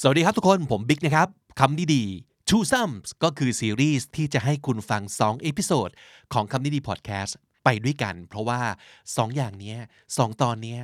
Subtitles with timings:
[0.00, 1.28] สวัสดีครับทุกคนผมบิ๊กนะครับ
[1.60, 2.04] คำนี้ดี
[2.48, 5.88] Twosomes ก็คือซีรีส์ที่จะให้คุณฟัง 2 episode
[6.32, 8.60] ของคำนี้ดีพอดแคสต์ไปด้วยกัน เพราะว่า
[9.02, 9.76] 2 อย่างนี้
[10.16, 10.76] สองตอนนี้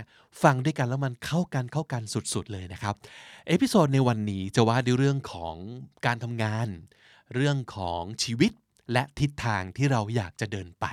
[0.42, 2.02] ฟังด้วยกันแล้วมันเข้ากันเข้ากัน
[2.34, 2.94] สุดๆเลยนะครับ
[3.48, 5.56] episode ในวันนี้จะว่าด้วยเรื่องของ
[6.06, 6.68] การทำงาน
[7.34, 8.52] เรื่องของชีวิต
[8.92, 10.86] และทิศทางที่เราอยากจะเดินไป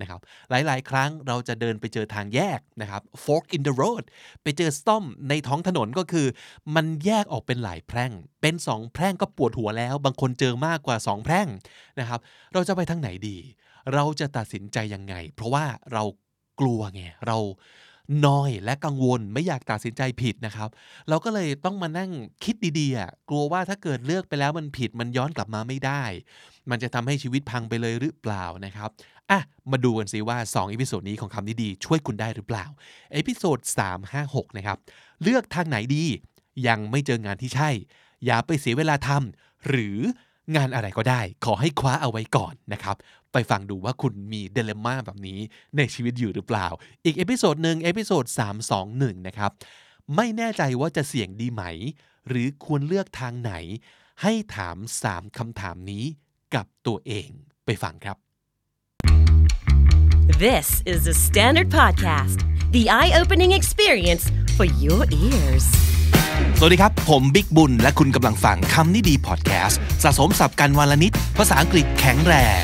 [0.00, 0.20] นะครับ
[0.50, 4.04] หลายๆ ครั้งเราจะเดินไปเจอทางแยกนะครับ fork in the road
[4.42, 6.26] ไปเจอสต้อมในท้องถนนก็คือ
[6.74, 11.48] มันแยกออกเป็นหลายแพร่ง เป็นสองแพร่งก็ปวดหัวแล้ว บางคนเจอมากกว่าสองแพร่ง
[12.00, 12.20] นะครับ
[12.52, 13.38] เราจะไปทางไหนดี
[13.94, 16.02] เราจะตัดสินใจยังไง เพราะว่าเรา
[16.60, 17.38] กลัวไง เรา
[18.26, 20.68] น้อยและกังวลไม่อยากตัดสินใจผิดนะครับ
[21.08, 22.10] เราก็เลยต้องมานั่ง
[22.44, 26.02] คิดดีๆ กลัวว่าถ้าเกิดเลือกไปแล้วมันผิดมันย้อนกลับมาไม่ได้
[26.70, 28.90] มันจะทำให้ชีวิตพังไปเลยหรือเปล่านะครับ
[29.30, 32.64] อะมาดูกันสิว่า2 episode นี้ของคำนี้ดีช่วยคุณได้หรือเปล่า
[33.12, 33.58] episode
[34.08, 34.78] 356 นะครับ
[35.22, 36.04] เลือกทางไหนดี
[36.68, 37.70] ยังไม่เจองานที่ใช่
[38.26, 39.98] อย่าไปเสียเวลาทำหรือ
[40.56, 42.96] งานอะไรก็ได้ ขอให้คว้าเอาไว้ก่อนนะครับ
[43.32, 45.38] ไปฟังดูว่าคุณมี dilemma แบบนี้
[45.76, 46.66] ในชีวิตอยู่หรือเปล่า
[47.04, 48.24] อีก episode หนึ่ง episode
[48.76, 49.50] 321 นะครับ
[50.16, 51.62] ไม่แน่ใจว่าจะเสี่ยงดีไหม
[52.28, 53.52] หรือควรเลือกทางไหน
[54.22, 54.76] ให้ถาม
[55.08, 56.04] 3คำถามนี้
[56.54, 57.28] กับตัวเอง
[57.64, 58.16] ไปฟังครับ
[60.44, 62.38] This is the Standard Podcast,
[62.72, 64.24] the eye opening experience
[64.56, 65.81] for your ears.
[66.64, 72.62] สวัสดีครับ ผมบิ๊กบุญ และคุณกำลังฟังคำนี้ดีพอดแคสต์สะสมสับกันวันละนิด ภาษาอังกฤษแข็งแรง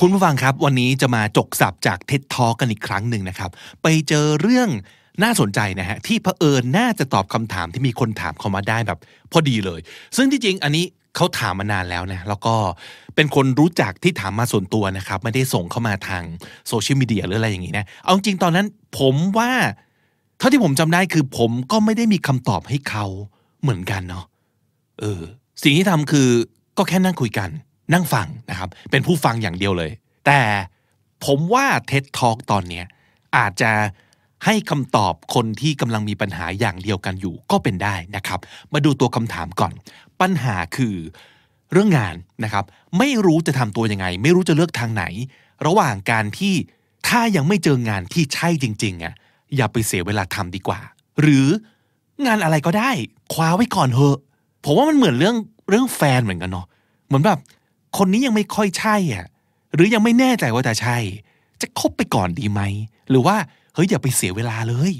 [0.00, 3.50] คุณผู้ฟังครับ วันนี้จะมาจกสับจากเท็ดทอกันอีกครั้งหนึ่งนะครับ
[3.82, 4.68] ไปเจอเรื่อง
[5.22, 8.98] น่าสนใจนะฮะที่เผอิญน่าจะตอบคำถามที่มีคนถามเข้ามาได้แบบ
[9.32, 9.80] พอดีเลย
[10.16, 10.86] ซึ่งที่จริงอันนี้
[11.16, 12.54] เขาถามมานานแล้วนะแล้วก็
[13.14, 16.22] เป็นคนรู้จักที่ถามมาส่วนตัวนะครับ ไม่ได้ส่งเข้ามาทาง
[16.68, 18.66] โซเชียลมีเดียหรืออะไรอย่างนี้นะเอาจริงตอนนั้น
[18.98, 19.50] ผมว่า
[20.38, 23.06] เท่าที่ผมจำได้คือผมก็ไม่ได้มีคำตอบให้เขา
[23.62, 24.24] เหมือนกันเนาะ
[25.00, 25.22] เออ
[25.62, 26.28] สิ่งที่ทำคือ
[26.78, 27.50] ก็แค่นั่งคุยกัน
[27.92, 29.90] นั่งฟังนะครับ เป็นผู้ฟังอย่างเดียวเลย
[30.26, 30.40] แต่
[31.24, 32.84] ผมว่าเท็ดทอกตอนเนี้ย
[33.36, 33.72] อาจจะ
[34.44, 38.40] ให้คำตอบคนที่กำลังมีปัญหาอย่างเดียวกันอยู่ก็เป็นได้นะครับ
[38.72, 39.72] มาดูตัวคำถามก่อน
[40.20, 40.96] ปัญหาคือ
[41.72, 42.64] เรื่องงานนะครับ
[42.98, 45.04] ไม่รู้จะทำตัวยังไง ไม่รู้จะเลือกทางไหน
[45.66, 46.54] ระหว่างการที่
[47.08, 49.14] ถ้ายังไม่เจองานที่ใช่จริงๆอะ
[49.56, 50.80] อย่าไปเสียเวลาทำดีกว่า
[51.20, 51.46] หรือ
[52.26, 52.90] งานอะไรก็ได้
[53.32, 54.16] คว้าไว้ก่อนเถอะ
[54.64, 55.36] ผมว่ามันเหมือนเรื่อง
[55.68, 56.66] เรื่องแฟนเหมือนกันเนาะ
[57.06, 57.38] เหมือนแบบ
[57.98, 59.26] คนนี้ยังไม่ค่อยใช่อะ
[59.74, 60.96] หรือยังไม่แน่ใจว่าจะใช่
[61.60, 62.60] จะคบไปก่อนดีไหม
[63.10, 63.36] หรือว่า
[63.74, 64.92] เฮ้ยอย่าไปเสียเวลาเลย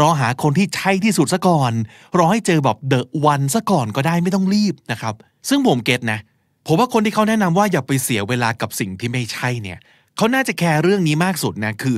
[0.00, 1.72] รอหาคนที่ใช่ที่สุดซะก่อน
[2.18, 5.14] รอให้เจอแบบเดอะวันซะก่อนก็ได้ไม่ต้องรีบนะครับ
[5.48, 6.20] ซึ่งผมเก็ตนะ
[6.66, 9.78] ผมว่าคนที่เขาแนะนำว่าอย่าไปเสียเวลากับสิ่งที่ไม่ใช่เนี่ย
[10.16, 11.96] เขาน่าจะแคร์เรื่องนี้มากสุดนะคือ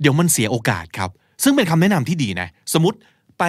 [0.00, 1.10] เดี๋ยวมันเสียโอกาสครับ
[1.42, 2.98] ซึ่งเป็นคำแนะนำที่ดีนะ สมมติ
[3.38, 3.44] ไป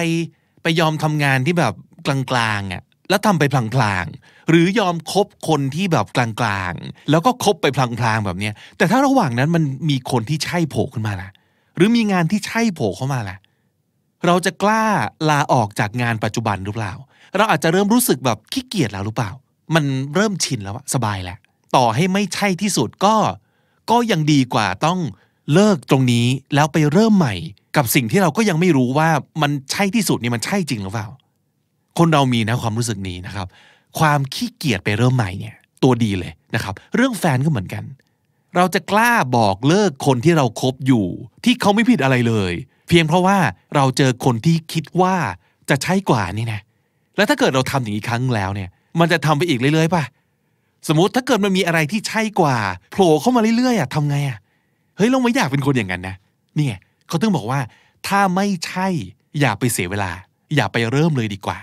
[0.62, 1.74] ไปยอมทำงานที่แบบ
[2.06, 11.30] กลางๆอะแล้วทำไปพลางๆ หรือยอมคบคนที่แบบกลางๆ แล้วก็คบไปพลางๆแบบเนี้ยแต่ถ้าระหว่างนั้นมันมีคนที่ใช่โผล่ขึ้นมาล่ะ
[11.76, 13.36] หรือมีงานที่ใช่โผล่เข้ามาล่ะ
[14.26, 14.84] เราจะกล้า
[15.30, 16.92] ลาออกจากงานปัจจุบันหรือเปล่า
[17.36, 19.30] เราอาจจะเริ่มรู้สึกแบบขี้เกียจแล้วหรือเปล่า
[19.74, 19.84] มัน
[20.14, 21.38] เริ่มชินแล้วอะสบายแล้ว
[21.76, 23.14] ต่อให้ไม่ใช่ที่สุดก็
[23.90, 24.98] ก็ยังดีกว่าต้อง
[25.54, 27.34] เลิกตรงนี้แล้วไปเริ่มใหม่
[27.76, 29.08] กับสิ่งที่เราก็ยังไม่รู้ว่า
[29.42, 31.08] มันใช่ที่สุดนี่มันใช่จริงหรือเปล่า
[31.98, 33.46] คนเรามีนะความรู้สึกนี้นะครับ
[33.98, 37.84] ความขี้เกียจไปเริ่มใหม่เนี่ยตัวดีเลยนะครับ เรื่องแฟนก็เหมือนกัน
[38.56, 41.06] เราจะกล้าบอกเลิกคนที่เราคบอยู่
[41.44, 42.52] ที่เขาไม่ผิดอะไรเลย
[42.88, 43.38] เพียงเพราะว่า
[43.74, 45.14] เราเจอคนที่คิดว่า
[45.70, 46.60] จะใช่กว่านี่นะ
[47.16, 48.68] แล้วถ้าเกิดเราทำอย่างนี้ครั้งแล้วเนี่ย
[49.00, 50.04] มันจะทำไปอีกเรื่อยๆป่ะ
[50.88, 52.56] สมมติถ้าเกิดมันมีอะไรที่ใช่กว่า
[52.92, 54.38] โผล่เข้ามาเรื่อยๆอะทำไงอะ
[54.96, 56.16] เฮ้ยเราไม่อยากเป็นคนอย่างนั้นนะ
[56.56, 56.74] นี่ไง
[57.08, 57.60] เขาถึงบอกว่า
[58.06, 58.86] ถ้าไม่ใช่
[59.40, 60.10] อย่าไปเสียเวลา
[60.54, 61.58] อย่าไปเริ่มเลยดีกว่า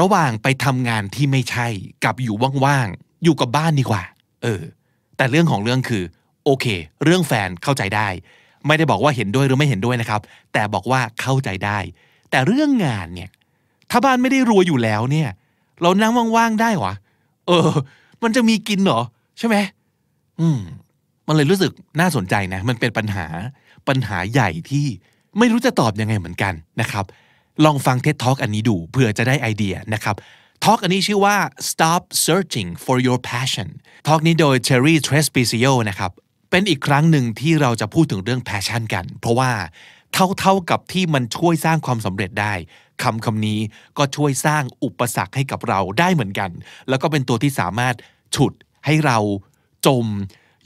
[0.00, 1.66] ระหว่างไปทำงานที่ไม่ใช่
[2.04, 4.02] กับอยู่ว่างๆอยู่กับบ้านดีกว่า
[4.42, 4.62] เออ
[5.16, 6.04] แต่เรื่องของเรื่องคือ
[6.44, 6.66] โอเค
[7.04, 8.08] เรื่องแฟนเข้าใจได้
[8.66, 10.20] ไม่ได้บอกว่าเห็นด้วยหรือไม่เห็นด้วยนะครับ
[10.52, 11.78] แต่บอกว่าเข้าใจได้
[12.30, 13.30] แต่เรื่องงานเนี่ย
[13.90, 15.28] ถ้าบ้านไม่ได้รวยอยู่แล้วเนี่ย
[15.82, 16.92] เรานั่งว่างๆได้หรอ
[17.46, 17.70] เออ
[18.22, 19.00] มันจะมีกินเหรอ
[19.38, 19.56] ใช่ไหม
[20.40, 20.60] อืม
[21.26, 23.26] มันเลยรู้สึกน่าสนใจนะ มันเป็นปัญหา
[23.88, 24.86] ปัญหาใหญ่ที่
[25.38, 27.04] ไม่รู้จะตอบยังไงเหมือนกันนะครับ
[27.64, 30.16] ลองฟังเท็ดท Talk อันนี้ดูเผื่อจะได้ไอเดียนะครับ
[30.64, 31.36] ทอ l k อันนี้ชื่อว่า
[31.70, 33.68] stop searching for your passion
[34.06, 36.10] ทอ l k นี้โดย Cherry Trespicio นะครับ
[36.56, 39.50] เป็นอีกครั้งหนึ่งที่เราจะพูดถึงเรื่อง passion กัน เพราะว่า
[40.38, 42.54] เท่าๆกับที่มันช่วยสร้างความสำเร็จได้
[43.02, 43.60] คำคำนี้
[43.98, 46.50] ก็ช่วยสร้างอุปสรรคให้กับเราได้เหมือนกัน
[46.88, 47.94] แล้วก็เป็นตัวที่สามารถ
[48.34, 48.52] ฉุด
[48.86, 49.18] ให้เรา
[49.86, 50.06] จม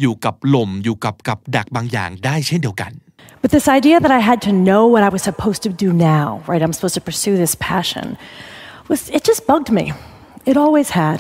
[0.00, 2.93] อยู่กับลมอยู่กับกับดักบางอย่างได้เช่นเดียวกัน
[3.43, 6.26] But this idea that I had to know what I was supposed to do now,
[6.50, 6.62] right?
[6.64, 8.06] I'm supposed to pursue this passion,
[8.91, 9.84] was it just bugged me.
[10.50, 11.19] It always had.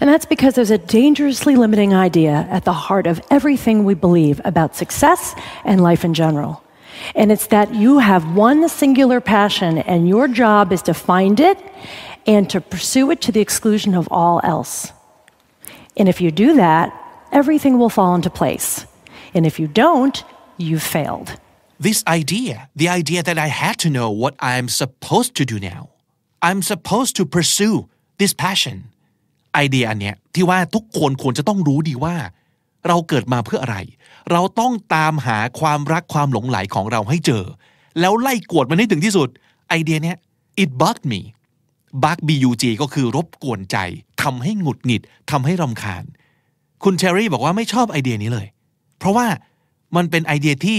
[0.00, 4.40] And that's because there's a dangerously limiting idea at the heart of everything we believe
[4.44, 5.34] about success
[5.64, 6.62] and life in general.
[7.14, 11.58] And it's that you have one singular passion and your job is to find it
[12.26, 14.92] and to pursue it to the exclusion of all else.
[15.96, 16.92] And if you do that,
[17.32, 18.86] everything will fall into place.
[19.34, 20.24] And if you don't,
[20.58, 21.38] you've failed.
[21.78, 25.90] this idea the idea that I had to know what I'm supposed to do now
[26.40, 27.88] I'm supposed to pursue
[28.18, 28.84] this passion
[29.56, 32.14] ไอเดียอันเนี้ยที่ว่าทุกคนควรจะต้องรู้ดีว่า
[32.86, 33.76] เราเกิดมาเพื่ออะไร
[34.32, 37.44] เราต้องตามหาความรักความหลงไหลของเราให้เจอ
[38.00, 39.28] แล้วไล่กวดมันให้ถึงที่สุด
[39.68, 40.16] ไอเดียเนี้ย
[40.62, 41.20] it bugged me
[42.02, 43.76] bug b u g ก็คือรบกวนใจ
[44.22, 46.04] ทำให้หงุดหงิดทำให้รำคาญ
[46.84, 48.46] คุณเชอรี่บอกว่าไม่ชอบไอเดียนี้เลย
[48.98, 49.26] เพราะว่า
[49.96, 50.78] มันเป็นไอเดียที่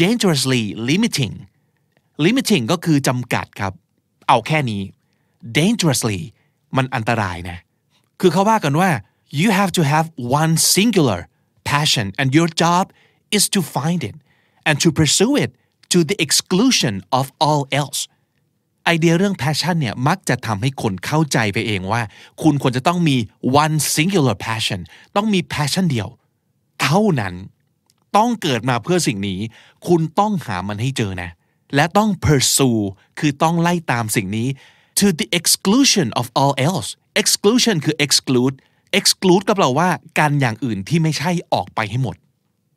[0.00, 1.34] dangerously limiting
[2.24, 3.72] limiting ก็คือจำกัดครับ
[4.28, 4.82] เอาแค่นี้
[5.56, 6.20] dangerously
[6.76, 7.58] มันอันตรายนะ
[8.26, 8.90] คือเขาว่ากันว่า
[9.40, 10.06] you have to have
[10.40, 11.20] one singular
[11.70, 12.84] passion and your job
[13.36, 14.16] is to find it
[14.68, 15.50] and to pursue it
[15.92, 18.00] to the exclusion of all else
[18.84, 22.02] ไอเดียเรื่อง passion เนี่ยมักจะทำให้คนเข้าใจไปเองว่า
[22.42, 23.16] คุณควรจะต้องมี
[23.62, 24.80] one singular passion
[25.16, 26.08] ต้องมี passion เดียว
[26.82, 27.34] เท่านั้น
[28.16, 29.40] ต้องเกิดมาเพื่อสิ่งนี้
[29.88, 31.30] คุณต้องหามันให้เจอนะ
[31.74, 32.80] และต้อง pursue
[33.18, 34.48] คือต้องไล่ตามสิ่งนี้
[35.00, 36.90] to the exclusion of all else
[37.22, 38.56] exclusion คือ exclude
[38.98, 39.88] exclude ก็แปลว่า
[40.18, 42.16] การอย่างอื่นที่ไม่ใช่ออกไปให้หมด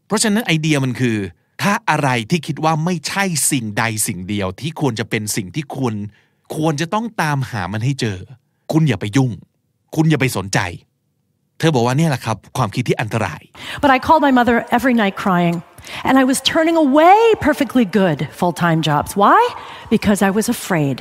[0.08, 1.18] เพราะฉะนั้นไอเดียมันคือ
[1.62, 5.96] ถ้าอะไรที่คิดว่าไม่ใช่สิ่งใดสิ่งเดียวที่ควรจะเป็นสิ่งที่คุณ
[6.56, 8.18] ควรจะต้องตามหามันให้เจอ
[8.72, 9.32] คุณอย่าไปยุ่ง
[9.96, 10.60] คุณอย่าไปสนใจ
[11.60, 13.42] เธอบอกว่าเนี่ยแหละครับ ความคิดที่อันตราย
[13.84, 15.56] But I called my mother every night crying,
[16.08, 19.10] and I was turning away perfectly good full time jobs.
[19.22, 19.40] Why?
[19.96, 20.98] Because I was afraid.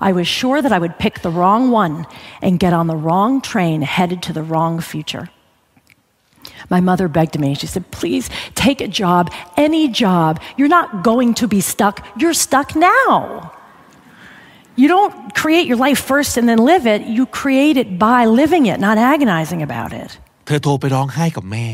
[0.00, 2.06] I was sure that I would pick the wrong one
[2.40, 5.28] and get on the wrong train headed to the wrong future.
[6.70, 7.54] My mother begged me.
[7.54, 10.40] She said, Please take a job, any job.
[10.56, 12.06] You're not going to be stuck.
[12.16, 13.52] You're stuck now.
[14.74, 17.02] You don't create your life first and then live it.
[17.02, 20.18] You create it by living it, not agonizing about it.
[20.46, 21.68] เธอโทรไปร้องไห้กับแม่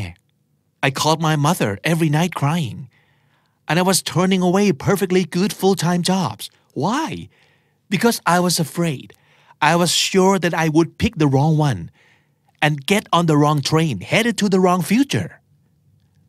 [0.87, 2.77] I called my mother every night crying
[3.67, 6.43] and I was turning away perfectly good full-time jobs
[6.83, 7.05] why
[7.94, 9.08] Because I was afraid
[9.70, 11.80] I was sure that I would pick the wrong one
[12.64, 15.30] and get on the wrong train headed to the wrong future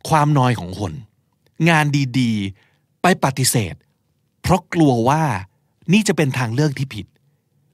[0.09, 0.93] ความนอยของคน
[1.69, 1.85] งาน
[2.19, 3.75] ดีๆ ไปปฏิเสธ
[4.41, 5.23] เพราะกลัวว่า
[5.93, 7.05] นี่จะเป็นทางเลือกที่ผิด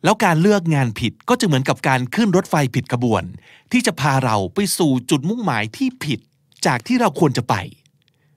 [0.04, 3.24] แล้วการเลือกงานผิดก็จะเหมือนกับการขึ้นรถไฟผิดขบวน
[3.72, 6.20] ที่จะพาเราไปสู่จุดมุ่งหมายที่ผิด
[6.66, 7.56] จากที่เราควรจะไป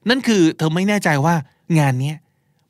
[0.08, 1.34] นั่นคือเธอไม่แน่ใจว่า
[1.78, 2.14] งานนี้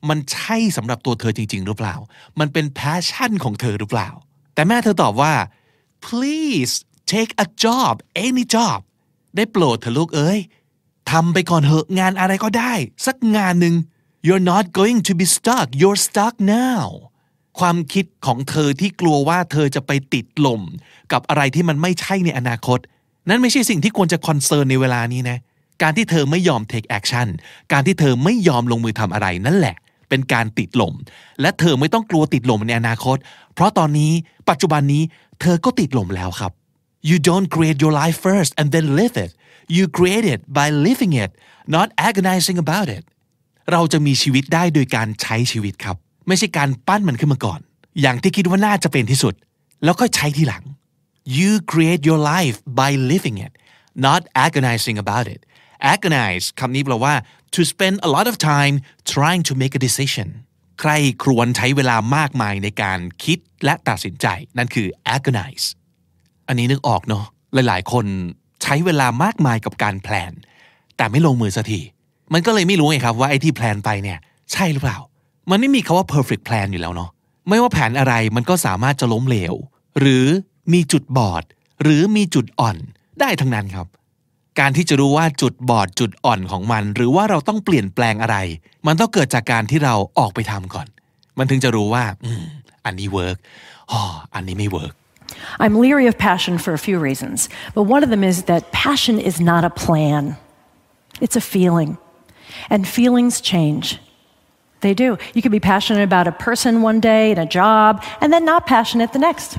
[0.09, 1.95] มันใช่สำหรับตัวเธอจริง ๆ หรือเปล่า
[2.39, 4.09] มันเป็น passion ของเธอหรือเปล่า
[4.53, 5.33] แต่แม่เธอตอบว่า
[6.05, 6.73] please
[7.11, 7.93] take a job
[8.25, 8.79] any job
[9.35, 10.39] ได้โปรดเธอะลูกเอ้ย
[11.11, 12.73] ทำไปก่อนเหอะงานอะไรก็ได้
[13.05, 13.75] สักงานหนึ่ง
[14.25, 16.83] you're not going to be stuck you're stuck now
[17.59, 20.61] ความคิดของเธอที่กลัวว่าเธอจะไปติดลม
[21.11, 22.79] กับอะไรที่มันไม่ใช่ในอนาคต
[23.29, 25.37] นั่นไม่ใช่สิ่งที่ควรจะคอนเซิร์นในเวลานี้นะ
[25.81, 27.27] การที่เธอไม่ยอม take action
[27.71, 29.75] การที่เธอไม่ยอมลงมือทำอะไรนั่นแหละ
[30.09, 30.93] เป็นการติดลม
[31.41, 33.17] และเธอไม่ต้องกลัวติดลมในอนาคต
[33.53, 34.11] เพราะตอนนี้
[34.49, 35.03] ปัจจุบันนี้
[35.41, 36.51] เธอก็ติดลมแล้วครับ
[37.09, 39.31] you don't create your life first and then live it
[39.75, 41.31] you create it by living it
[41.75, 43.03] not agonizing about it
[43.71, 45.95] เราจะมีชีวิตได้โดยการใช้ชีวิตครับ
[46.27, 47.59] ไม่ใช่การปั้นมันขึ้นมาก่อน
[48.01, 49.33] อย่างที่คิดว่าน่าจะเป็นที่สุด
[49.83, 50.63] แล้วก็ใช้ทีหลัง
[51.37, 53.53] you create your life by living it
[54.05, 55.41] not agonizing about it
[55.93, 57.13] agonize คำนี้แปลว่า
[57.55, 58.75] to spend a lot of time
[59.13, 60.27] trying to make a decision
[60.81, 60.91] ใคร
[61.23, 65.67] ครวญใช้เวลามากมายในการคิดและตัดสินใจ นั่นคือ agonize
[66.47, 68.05] อันนี้นึกออกเนาะหลาย ๆ คน
[68.63, 70.33] ใช้เวลามากมายกับการแพลน
[70.97, 71.81] แต่ไม่ลงมือสักที
[72.33, 74.19] มันก็เลยไม่รู้ไงครับว่าไอ้ที่แพลนไปเนี่ย
[74.53, 74.97] ใช่หรือเปล่า
[75.49, 77.09] มันไม่มีคาว่า perfect plan อยู่แล้วเนาะ
[77.49, 79.53] ไม่ว่าแผนอะไรมันก็สามารถจะล้มเหลว
[79.99, 80.25] หรือ
[80.73, 81.43] มีจุดบอด
[81.83, 82.77] หรือมีจุดอ่อน
[83.19, 83.87] ได้ทั้งนั้นครับ
[84.59, 88.37] การที่จะรู้ว่าจุดบอดจุดอ่อนของมัน หรือว่าเราต้องเปลี่ยนแปลงอะไร
[88.87, 90.87] มันต้องเกิดจากการที่เราออกไปทำก่อน
[91.37, 92.31] มันถึงจะรู้ว่าอื
[92.85, 93.37] อันนี้เวิร์ก
[93.91, 94.01] อ๋อ
[94.35, 94.93] อันนี้ไม่เวิร์ก
[95.63, 99.19] I'm leery of passion for a few reasons, but one of them is that passion
[99.19, 100.37] is not a plan,
[101.19, 101.97] it's a feeling.
[102.69, 103.85] And feelings change.
[104.81, 105.17] They do.
[105.33, 108.65] You can be passionate about a person one day and a job, and then not
[108.65, 109.57] passionate the next.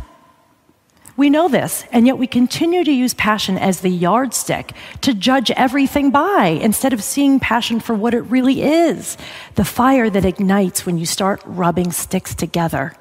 [1.18, 5.52] We know this, and yet we continue to use passion as the yardstick to judge
[5.52, 9.18] everything by instead of seeing passion for what it really is
[9.56, 12.94] the fire that ignites when you start rubbing sticks together.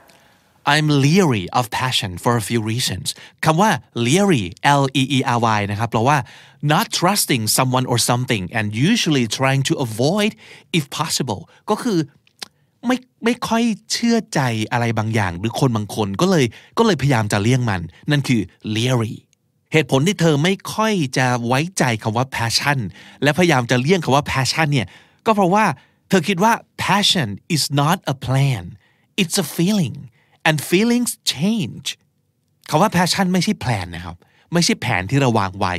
[0.67, 3.07] I'm leery of passion for a few reasons
[3.45, 3.71] คำว่า
[4.07, 6.19] leery L E E R Y นะครับแปลว่า
[6.75, 10.31] not trusting someone or something and usually trying to avoid
[10.79, 11.99] if possible ก็คือ
[12.88, 14.40] ไม่ไม่ค่อยเชื่อใจ
[14.72, 16.46] อะไรบางอย่าง หรือคนบางคนก็เลย
[16.78, 18.42] ก็เลยพยายามจะเลี่ยงมัน นั่นคือ
[18.76, 19.16] leery
[19.74, 22.80] เหตุผลที่เธอไม่ค่อยจะไว้ใจคำว่า passion
[23.24, 24.88] และพยายามจะเลี่ยงคำว่า passion เนี่ย
[25.26, 25.66] ก็เพราะว่า
[26.10, 26.54] เธอคิดว่า
[26.86, 28.64] passion is not a plan
[29.22, 29.96] it's a feeling
[30.48, 31.86] and feelings change
[32.70, 34.16] คำว่า passion ไม่ใช่แผนนะครับ
[34.54, 35.74] ไม่ใช่แผนที่เราวางไว้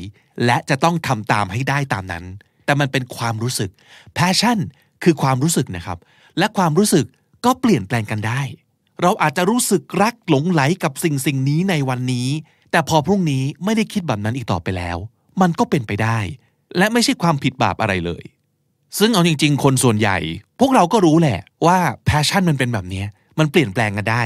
[0.44, 2.24] และจะต้องทำตามให้ได้ตามนั้น
[2.64, 3.70] แต่มันเป็นความรู้สึก
[4.18, 4.58] passion
[5.04, 5.98] คือความรู้สึกนะครับ
[6.38, 7.06] และความรู้สึก
[7.44, 8.42] ก็เปลี่ยนแปลงกันได้
[9.02, 12.28] เราอาจจะรู้สึกรักหลงไหลกับสิ่งสิ่งนี้ในวันนี้
[12.70, 14.96] แต่พอพรุ่งนี้ไม่ได้คิดแบบนั้นอีกต่อไปแล้ว
[15.40, 16.18] มันก็เป็นไปได้
[16.78, 18.24] และไม่ใช่ความผิดบาปอะไรเลย
[18.98, 20.18] ซึ่งเอาจริง ๆ คนส่วนใหญ่
[20.60, 21.78] พวกเราก็รู้แหละว่า
[22.08, 23.04] passion มันเป็นแบบนี้
[23.38, 24.22] มันเปลี่ยนแปลงกันได้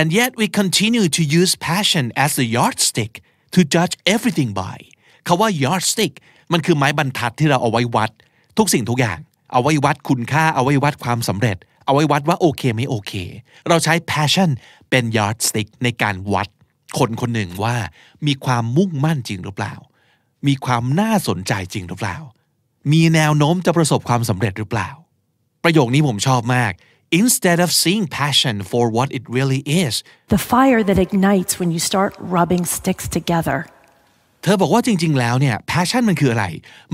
[0.00, 3.12] and yet we continue to use passion as a yardstick
[3.54, 4.78] to judge everything by
[5.26, 6.12] คาว่า yardstick
[6.52, 8.10] มันคือไม้บรรทัดที่เราเอาไว้วัด
[8.58, 9.18] ทุกสิ่งทุกอย่าง
[9.52, 11.56] เอาไว้วัดคุณค่าเอาไว้วัดความสำเร็จ
[11.86, 13.12] เอาไว้วัดว่าโอเคไม่โอเค
[13.68, 14.50] เราใช้ passion
[14.90, 16.48] เป็น yardstick ในการวัด
[16.98, 17.76] คนคนหนึ่งว่า
[18.26, 19.74] มีความมุ่งมั่นจริงหรือเปล่า
[20.46, 22.16] มีความน่าสนใจจริงหรือเปล่า
[22.92, 24.90] มีแนวโน้มจะประสบความสำเร็จหรือเปล่า
[25.64, 26.72] ประโยคนี้ผมชอบมาก
[27.20, 29.94] instead of seeing passion for what it really is
[30.36, 33.58] The fire that ignites when you start rubbing sticks together.
[34.42, 36.44] เธอบอกว่าจริง ๆ แล้วเนี่ย passion มันคืออะไร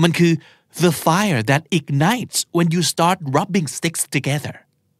[0.03, 0.31] มันคือ
[0.77, 4.55] the fire that ignites when you start rubbing sticks together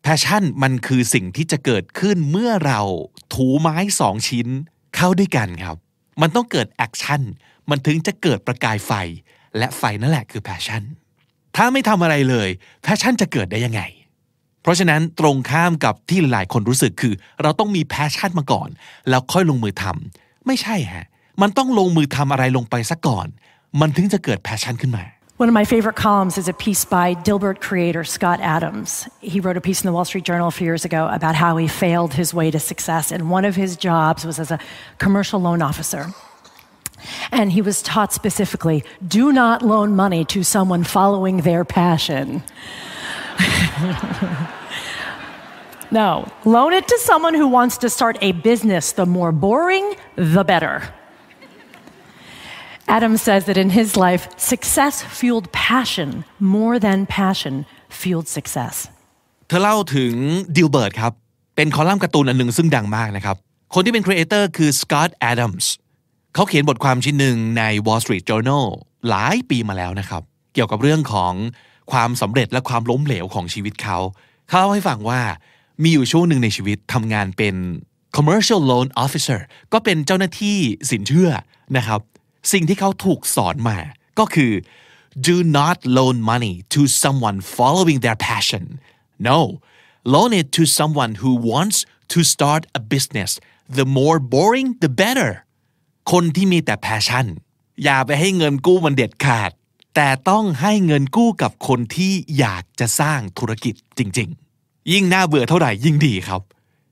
[0.07, 2.81] passion มันคือสิ่งที่จะเกิดขึ้นเมื่อเรา
[3.33, 4.47] ถูไม้สองชิ้น
[4.95, 5.77] เข้าด้วยกันครับ
[6.21, 7.21] มันต้องเกิด action
[7.69, 8.91] มันถึงจะเกิดประกายไฟ
[9.57, 10.83] และไฟนั่นแหละคือ passion
[11.55, 12.49] ถ้าไม่ทำอะไรเลย
[12.85, 13.81] passion จะเกิดได้ยังไง
[14.61, 18.69] เพราะฉะนั้นตรงข้ามกับที่หลายคนรู้สึกคือ เราต้องมี passion มาก่อน
[19.09, 21.05] แล้วค่อยลงมือทำไม่ใช่ฮะ
[21.41, 23.27] มันต้องลงมือทำอะไรลงไปซะก่อน
[23.81, 25.03] มันถึงจะเกิด passion ขึ้นมา
[25.39, 29.07] One of my favorite columns is a piece by Dilbert creator Scott Adams.
[29.21, 31.55] He wrote a piece in the Wall Street Journal a few years ago about how
[31.55, 34.59] he failed his way to success, and one of his jobs was as a
[34.97, 36.07] commercial loan officer.
[37.31, 42.43] And he was taught specifically do not loan money to someone following their passion.
[45.89, 48.91] no, loan it to someone who wants to start a business.
[48.91, 50.93] The more boring, the better.
[52.97, 57.55] Adam says that in his life, success fueled passion more than passion
[58.01, 58.75] fueled success.
[59.47, 60.13] เธอเล่าถึง
[60.55, 61.13] ดิลเบิร์ตครับ
[61.55, 63.35] เป็นคอลัมน์การ์ตูนอันหนึ่งซึ่งดังมากนะครับ
[63.73, 65.71] คนที่เป็น creator คือสกอตต์แอดัมส์
[66.33, 68.65] เขาเขียนบทความชิ้นหนึ่งใน Wall Street Journal
[69.09, 70.21] หลายปีมาแล้วนะครับ
[70.53, 71.33] เกี่ยวกับเรื่องของ
[71.91, 73.97] ความสำเร็จและความล้มเหลวของชีวิตเขา
[74.47, 75.21] เขาเล่าให้ฟังว่า
[75.83, 77.55] มีอยู่ช่วงหนึ่งในชีวิตทำงานเป็น
[78.15, 79.39] commercial loan officer
[79.73, 80.57] ก็เป็นเจ้าหน้าที่
[80.91, 81.29] สินเชื่อ
[81.77, 82.01] นะครับ
[82.51, 83.77] สิ่งที่เขาถูกสอนมา
[84.19, 84.51] ก็คือ
[85.27, 88.63] do not loan money to someone following their passion
[89.29, 89.39] no
[90.13, 91.77] loan it to someone who wants
[92.13, 93.31] to start a business
[93.77, 95.31] the more boring the better
[96.11, 97.25] คนที่มีแต่ passion
[97.83, 99.51] อย่าไปให้เงินกู้มันเด็ดขาด
[99.95, 104.29] แต่ต้องให้เงินกู้กับคนที่อยากจะสร้างธุรกิจจริง
[104.59, 106.41] ๆ ยิ่งน่าเบื่อเท่าไหร่ยิ่งดีครับ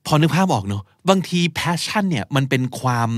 [0.06, 3.10] พอนึกภาพออกเนอะบางที passion เนี่ยมันเป็นความ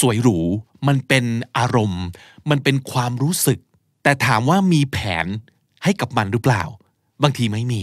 [0.00, 0.38] สวยหรู
[0.86, 1.24] มันเป็น
[1.58, 2.04] อารมณ์
[2.50, 3.58] มันเป็นความรู้สึก
[4.02, 5.26] แต่ถามว่ามีแผน
[5.84, 6.62] ให้กับมันหรือเปล่า
[7.22, 7.82] บางทีไม่มี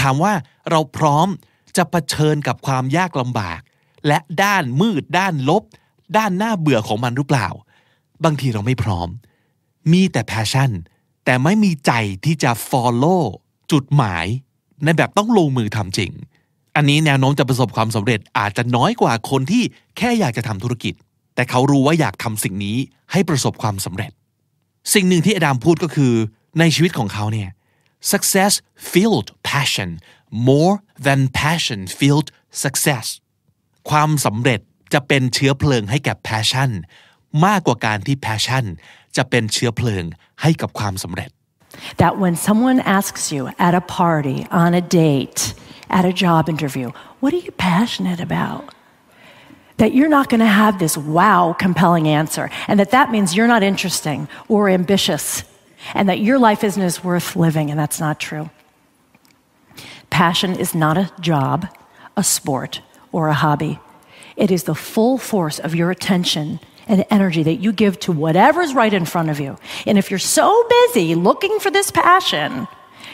[0.00, 0.32] ถามว่า
[0.70, 1.28] เราพร้อม
[1.76, 3.60] จะะเผชิญกับความยากลำบาก
[4.06, 5.62] และด้านมืด ด้านลบ
[6.16, 7.48] ด้านหน้าเบื่อของมันหรือเปล่า
[8.24, 9.08] บางทีเราไม่พร้อม
[9.92, 10.70] มีแต่ passion
[11.24, 11.92] แต่ไม่มีใจ
[12.24, 13.22] ที่จะ follow
[13.72, 14.26] จุดหมาย
[14.84, 16.12] ในแบบต้องลงมือทำจริง
[16.76, 19.62] อันนี้แนวโน้มจะประสบความสำเร็จอาจจะน้อยกว่าคนที่
[19.96, 20.94] แค่อยากจะทำธุรกิจ
[21.38, 22.76] แต่เขารู้ว่าอยากทำสิ่งนี้
[23.12, 24.12] ให้ประสบความสำเร็จ
[24.94, 26.12] สิ่งหนึ่งที่อดัมพูดก็คือ
[26.58, 27.50] ในชีวิตของเขาเนี่ย
[28.12, 28.52] success
[28.92, 29.90] filled passion
[30.48, 30.74] more
[31.06, 32.28] than passion filled
[32.64, 33.06] success
[33.90, 34.60] ความสำเร็จ
[34.92, 36.70] จะเป็นเชื้อเพลิงให้แกับ passion
[37.46, 38.64] มากกว่าการที่ passion
[39.16, 40.04] จะเป็นเชื้อเพลิง
[40.42, 41.30] ให้กับความสำเร็จ
[42.02, 45.40] That when someone asks you at a party, on a date,
[45.98, 46.88] at a job interview,
[47.20, 48.62] what are you passionate about?
[49.78, 53.48] That you're not going to have this wow compelling answer, and that that means you're
[53.48, 55.44] not interesting or ambitious,
[55.94, 58.50] and that your life isn't as worth living, and that's not true.
[60.10, 61.68] Passion is not a job,
[62.16, 62.80] a sport,
[63.12, 63.78] or a hobby.
[64.36, 68.74] It is the full force of your attention and energy that you give to whatever's
[68.74, 69.58] right in front of you.
[69.86, 72.66] And if you're so busy looking for this passion,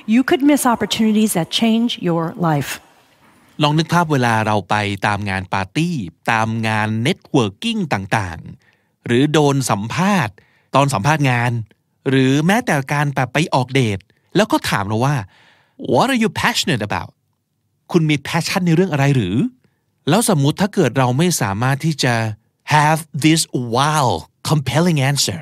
[0.06, 2.80] you could miss opportunities that change your life.
[3.63, 4.75] ลองนึกภาพเวลาเราไป
[5.07, 5.97] ตามงานปาร์ตี้
[6.31, 10.35] ตามงานเน็ตเวิร์กิ่งต่างๆ หรือโดนสัมภาษณ์
[10.75, 11.53] ตอนสัมภาษณ์งาน
[12.09, 13.99] หรือแม้แต่การแบบไปออกเดท
[14.37, 15.17] แล้วก็ถามเราว่า
[15.93, 17.11] what are you passionate about
[17.93, 19.37] คุณมี passion ในเรื่องอะไรหรือ
[20.09, 22.15] แล้วสมมุติถ้าเกิดเราไม่สามารถที่จะ
[22.75, 23.43] have this
[23.77, 24.07] wow
[24.49, 25.41] compelling answer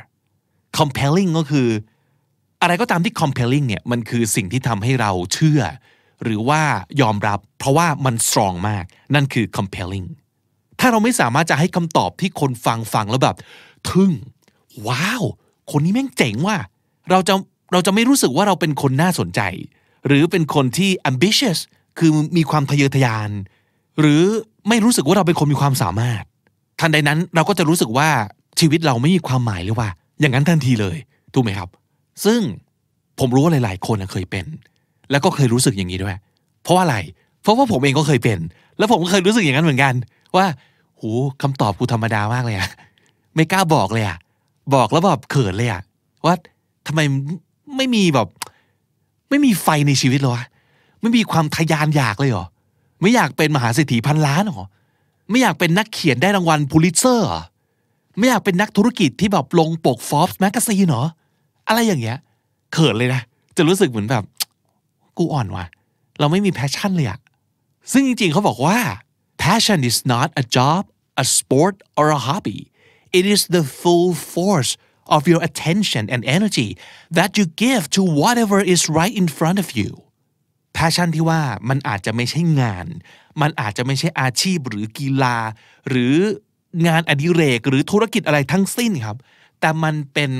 [0.78, 1.68] compelling ก็คือ
[2.62, 5.60] อะไรก็ตามที่ compelling เนี่ยมันคือสิ่งที่ทำให้เราเชื่อ
[6.24, 6.62] หรือว่า
[7.00, 10.08] ยอมรับ เพราะว่ามัน strong มาก นั่นคือ compelling
[10.80, 13.36] ถ้าเราไม่สามารถจะให้คำตอบที่คนฟังฟังแล้วแบบ
[13.90, 14.12] ทึ่ง
[14.86, 15.22] ว้าว
[15.70, 16.58] คนนี้แม่งเจ๋งว่ะ
[17.10, 17.34] เราจะ
[17.72, 19.40] เราจะไม่รู้สึกว่าเราเป็นคนน่าสนใจ
[20.06, 21.58] หรือเป็นคนที่ ambitious
[21.98, 23.30] คือมีความทะเยอทะยาน
[24.00, 24.22] หรือ
[24.68, 26.22] ไม่รู้สึกว่าเราเป็นคนมีความสามารถ
[26.80, 28.08] ทันใดนั้นเราก็จะรู้สึกว่า
[28.60, 29.88] ชีวิตเราไม่มีความหมายเลยว่า
[30.20, 30.96] อย่างนั้นทันทีเลย
[31.34, 31.68] ถูกไหมครับ
[32.24, 32.40] ซึ่ง
[33.18, 34.44] ผมรู้ว่าหลาย ๆ คนเคยเป็น
[35.12, 36.16] แล้วก็เคยรู้สึกอย่างนี้ด้วย
[36.62, 36.96] เพราะว่าอะไร
[37.42, 38.38] เพราะว่าผมเองก็เคยเป็น
[38.78, 39.94] แล้วผมก็เคยรู้สึกอย่างนั้นเหมือนกัน
[40.36, 40.46] ว่า
[41.00, 41.10] หู
[41.42, 42.68] คำตอบกูธรรมดามากเลยอะ
[43.34, 44.18] ไม่กล้าบอกเลยอะ
[44.74, 45.82] บอกแล้วแบบเขินเลยอะ
[46.24, 46.34] ว่า
[46.86, 47.00] ทำไม
[47.76, 48.28] ไม่มีแบบ
[49.30, 50.44] ไม่มีไฟในชีวิตเลยวะ
[51.00, 52.46] ไม่มีความทะยานอยากเลยเหรอ
[53.00, 54.66] ไม่อยากเป็นมหาเศรษฐีพันล้านหรอ
[55.30, 57.42] ไม่อยากเป็นนักเขียนได้รางวัลพูลิตเซอร์หรอ
[58.18, 61.04] ไม่อยากเป็นนักธุรกิจที่แบบลงปกฟอ r ส์แมกกาซีนหรอ
[61.68, 62.18] อะไรอย่างเงี้ย
[62.72, 63.22] เขินเลยนะ
[63.56, 64.24] จะรู้สึกเหมือนแบบ
[65.18, 65.64] กูอ่อนว่ะ
[66.18, 67.20] เราไม่มีแพชชั่นเลยอะ
[67.92, 68.78] ซึ่งจริงๆเขาบอกว่า
[69.44, 70.82] passion is not a job
[71.22, 72.60] a sport or a hobby
[73.18, 74.72] it is the full force
[75.16, 76.68] of your attention and energy
[77.18, 79.90] that you give to whatever is right in front of you
[80.78, 82.86] passion ที่ว่ามันอาจจะไม่ใช่งาน
[83.40, 85.36] มันอาจจะไม่ใช่อาชีพหรือกีฬา
[85.88, 86.14] หรือ
[86.86, 89.16] งานอดิเรกหรือธุรกิจอะไรทั้งสิ้นครับ
[89.60, 90.30] แต่มันเป็น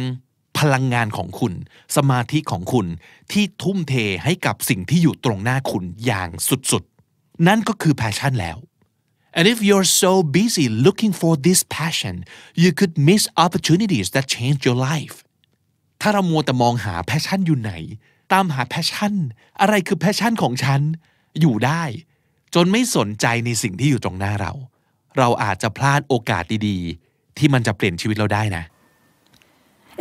[0.73, 1.53] ลังงานของคุณ
[1.97, 2.87] สมาธิของคุณ
[3.33, 8.59] ที่ทุ่มเทให้กับสิ่งที่อยู่ตรงหน้าคุณอย่างสุดๆ นั่นก็คือ passion แล้ว
[9.39, 12.17] and if you're so busy looking for this passion
[12.63, 15.17] you could miss opportunities that change your life
[16.01, 17.73] ถ้าเรามัวแต่มองหา passion อยู่ไหน
[18.33, 19.15] ตามหา passion
[19.61, 20.81] อะไรคือ passion ของฉัน
[21.41, 21.83] อยู่ได้
[22.55, 24.53] จนไม่สนใจในสิ่งที่อยู่ตรงหน้าเรา
[25.19, 28.65] เราอาจจะพลาดโอกาสดีๆ ที่มันจะเปลี่ยนชีวิตเราได้นะ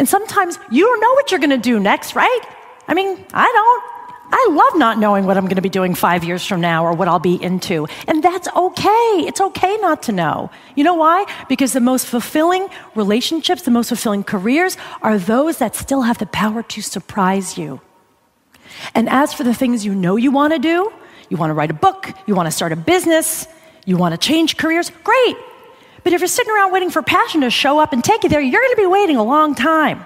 [0.02, 2.42] And sometimes you don't know what you're going to do next, right?
[2.88, 3.84] I mean, I don't.
[4.34, 6.94] I love not knowing what I'm going to be doing five years from now or
[6.94, 7.86] what I'll be into.
[8.08, 9.26] And that's okay.
[9.28, 10.50] It's okay not to know.
[10.76, 11.28] You know why?
[11.48, 16.26] Because the most fulfilling relationships, the most fulfilling careers are those that still have the
[16.26, 17.80] power to surprise you.
[18.96, 20.92] And as for the things you know you want to do,
[21.30, 23.48] you want to write a book, you want to start a business,
[23.86, 25.38] you want to change careers, great.
[26.04, 28.42] But if you're sitting around waiting for passion to show up and take you there,
[28.42, 30.06] you're going to be waiting a long time.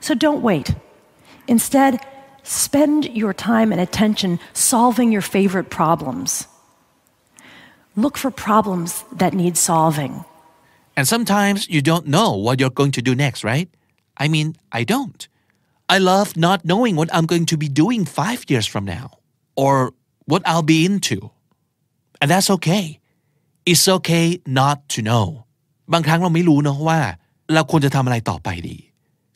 [0.00, 0.74] So don't wait.
[1.48, 2.00] Instead,
[2.42, 6.46] spend your time and attention solving your favorite problems.
[7.96, 10.24] Look for problems that need solving.
[10.96, 13.68] And sometimes you don't know what you're going to do next, right?
[14.16, 15.26] I mean, I don't.
[15.88, 19.18] I love not knowing what I'm going to be doing five years from now
[19.56, 19.92] or
[20.26, 21.30] what I'll be into.
[22.20, 22.99] And that's okay.
[23.70, 24.26] It's okay
[24.58, 25.26] not to know
[25.92, 26.98] บางครั้งเราไม่รู้เนอะว่า
[27.54, 28.76] เราควรจะทำอะไรต่อไปดี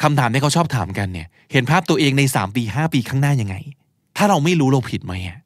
[0.03, 3.57] คำถามที่เขาชอบถามกันเนี่ย เห็นภาพตัวเองใน 3 ปี 5 ปีข้างหน้ายังไง
[4.17, 5.39] ถ้าเราไม่รู้เราผิดไหมอะ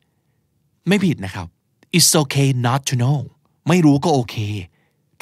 [0.88, 1.46] ไม่ผิดนะครับ
[1.96, 3.18] It's okay not to know
[3.68, 4.36] ไม่รู้ก็โอเค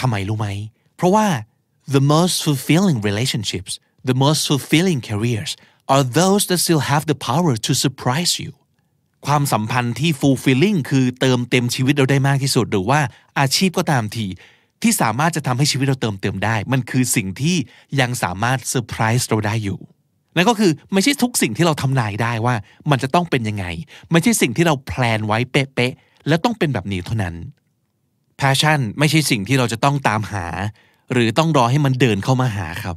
[0.00, 0.48] ทำไมรู้ไหม
[0.96, 1.26] เพราะว่า
[1.94, 3.72] the most fulfilling relationships
[4.10, 5.52] the most fulfilling careers
[5.92, 8.50] are those that still have the power to surprise you
[9.26, 13.00] ความสัมพันธ์ที่ fulfilling คือเติมเต็มชีวิตเราได้มากที่สุด หรือว่า
[13.38, 14.26] อาชีพก็ตามที
[14.82, 17.56] ที่สามารถจะทำให้ชีวิตเราเติมเต็มได้ มันคือสิ่งที่
[18.00, 19.80] ยังสามารถเซอร์ไพรส์เราได้อยู่
[20.36, 22.54] นั่นก็คือไม่ใช่ทุกสิ่งที่เราทำนายได้ว่า
[22.90, 23.64] มันจะต้องเป็นยังไง
[24.10, 27.34] ไม่ใช่สิ่งที่เราแพลนไว้เป๊ะๆแล้วต้องเป็นแบบนี้เท่านั้น
[28.40, 30.46] passion ไม่ใช่สิ่งที่เราจะต้องตามหา
[31.12, 32.96] หรือต้องรอให้มันเดินเข้ามาหาครับ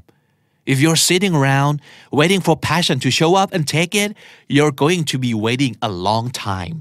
[0.72, 1.74] If you're sitting around
[2.20, 4.10] waiting for passion to show up and take it,
[4.48, 6.76] you're going to be waiting a long time.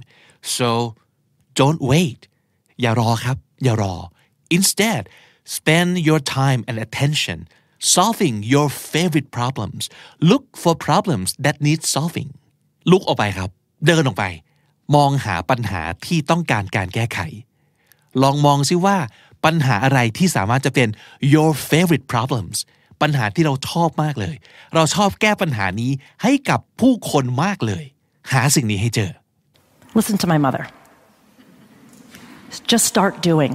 [0.57, 0.69] So
[1.61, 2.21] don't wait.
[2.81, 3.95] อย่ารอครับ อย่ารอ
[4.57, 5.01] Instead,
[5.57, 7.37] spend your time and attention
[7.95, 9.83] solving your favorite problems.
[10.31, 12.29] Look for problems that need solving.
[12.91, 13.49] ลุกออกไปครับ
[13.85, 14.25] เดินออกไป
[14.95, 17.19] มองหาปัญหาที่ต้องการการแก้ไข
[18.21, 18.97] ลองมองซิว่า
[19.45, 20.89] ปัญหาอะไรที่สามารถจะเป็น
[21.33, 22.57] your favorite problems
[23.02, 24.34] ปัญหาที่เราชอบมากเลย
[24.74, 25.90] เราชอบแก้ปัญหานี้
[26.22, 27.84] ให้กับผู้คนมากเลย
[28.32, 29.10] หาสิ่งนี้ให้เจอ
[29.98, 30.64] Listen to my mother.
[32.72, 33.52] Just start doing.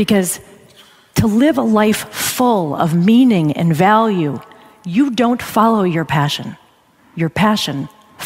[0.00, 0.30] Because
[1.20, 2.00] to live a life
[2.38, 4.34] full of meaning and value,
[4.84, 6.56] you don't follow your passion.
[7.20, 7.76] Your passion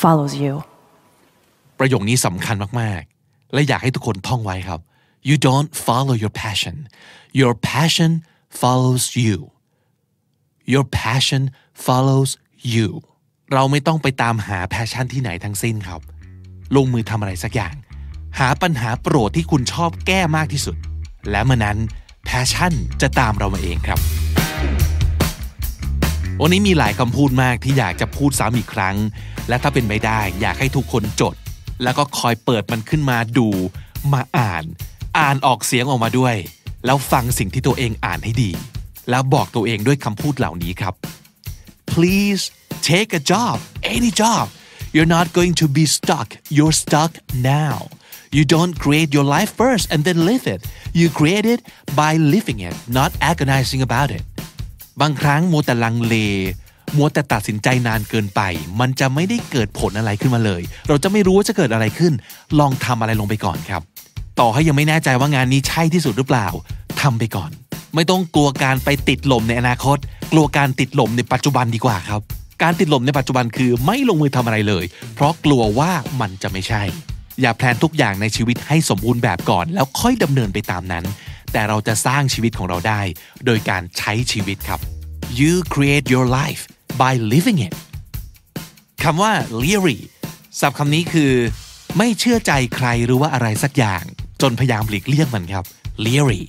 [0.02, 0.54] follows you.
[1.78, 4.80] ประโยคนี้สำคัญมาก ๆ และอยากให้ทุกคนท่องไว้ครับ
[5.28, 6.76] you don't follow your passion
[7.40, 8.10] your passion
[8.60, 9.36] follows you
[10.72, 11.42] your passion
[11.84, 12.30] follows
[12.74, 12.88] you
[13.52, 16.00] เราไม่ต้องไปตามหาแพชชั่นที่ไหนทั้งสิ้นครับ
[16.76, 17.74] ลงมือทำอะไรสักอย่าง
[18.38, 20.76] หาปัญหาโปรดที่คุณชอบแก้มากที่สุด
[21.30, 21.78] และเมื่อนั้น
[22.24, 22.72] แพชชั่น
[23.02, 23.98] จะตามเรามาเองครับ
[26.40, 28.96] วันนี้มีหลายคำพูดมากที่อยากจะพูดซ้ำอีกครั้ง
[29.48, 31.34] และถ้าเป็นไปได้อยากให้ทุกคนจด
[31.82, 33.48] แล้วก็คอยเปิดมันขึ้นมาดู
[34.12, 34.64] มาอ่าน
[35.18, 36.34] อ่านออกเสียงออกมาด้วย
[36.86, 38.50] แล้วฟังสิ่งที่ตัวเองอ่านให้ดี
[39.10, 40.94] แล้วบอกตัวเองด้วยคำพูดเหล่านี้ครับ
[41.92, 42.42] please
[42.90, 43.56] take a job
[43.94, 44.44] any job
[44.94, 47.12] you're not going to be stuck you're stuck
[47.56, 47.76] now
[48.36, 50.60] you don't create your life first and then live it
[50.98, 51.60] you create it
[52.00, 54.24] by living it not agonizing about it
[55.00, 56.14] บางครั้งมัวแต่ลังเล
[56.96, 58.40] มัวแต่ตัดสินใจนานเกินไป
[58.80, 62.12] มันจะไม่ได้เกิดผลอะไรขึ้นมาเลย เราจะไม่รู้ว่าจะเกิดอะไรขึ้น
[62.58, 63.82] ลองทำอะไรลงไปก่อนครับ
[64.40, 66.48] ต่อให้ยังไม่แน่ใจว่างานนี้ใช่ที่สุดหรือเปล่า
[67.00, 67.50] ทำไปก่อน
[67.94, 69.98] ไม่ต้องกลัวการไปติดลมในอนาคต
[70.32, 72.20] กลัวการติดลมในปัจจุบันดีกว่าครับ
[72.62, 76.82] การติดลมในปัจจุบันคือไม่ลงมือทำอะไรเลย เพราะกลัวว่ามันจะไม่ใช่
[77.40, 81.04] อย่าแพลนทุกอย่างในชีวิตให้สมบูรณ์แบบก่อน แล้วค่อยดำเนินไปตามนั้น
[81.52, 83.00] แต่เราจะสร้างชีวิตของเราได้
[83.46, 84.80] โดยการใช้ชีวิตครับ
[85.40, 86.62] you create your life
[87.02, 87.74] by living it
[89.02, 89.98] คำว่า leery
[90.60, 91.32] ศัพท์คำนี้คือ
[91.98, 94.02] ไม่เชื่อใจใครหรือว่าอะไรสักอย่าง
[94.42, 95.64] จนพยายามหลีกเลี่ยงมันครับ
[96.04, 96.42] leery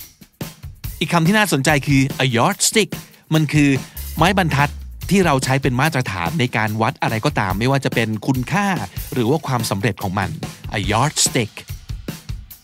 [1.00, 2.90] อีกคำที่น่าสนใจคือ a yardstick
[3.34, 3.70] มันคือ
[4.16, 4.70] ไม้บรรทัด
[5.10, 8.68] ที่เราใช้เป็นมาตรฐานในการวัดอะไรก็ตาม ไม่ว่าจะเป็นคุณค่า
[9.12, 10.30] หรือว่าความสำเร็จของมัน
[10.78, 11.52] a yardstick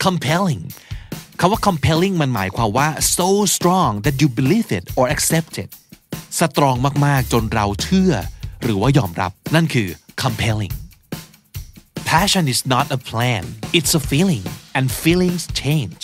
[0.04, 0.62] compelling
[1.40, 2.88] คำว่า compelling มันหมายความว่า
[3.18, 5.70] so strong that you believe it or accept it
[6.38, 8.12] สตรองมาก ๆ จนเราเชื่อ
[8.62, 9.88] หรือว่ายอมรับ นั่นคือ
[10.22, 10.74] compelling
[12.10, 13.44] passion is not a plan
[13.78, 14.44] it's a feeling
[14.76, 16.02] and feelings change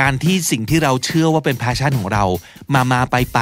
[0.00, 2.24] การที่สิ่งที่เราเชื่อว่าเป็น passion ของเรา
[2.74, 3.40] มามาไปไป